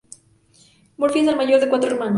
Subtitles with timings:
[0.97, 2.09] Murphy es el mayor de cuatro hermanos.